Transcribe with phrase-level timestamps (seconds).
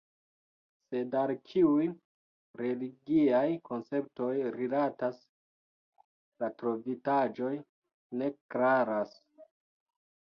[0.93, 1.83] Sed al kiuj
[2.61, 5.21] religiaj konceptoj rilatas
[6.45, 7.53] la trovitaĵoj,
[8.23, 9.17] ne klaras.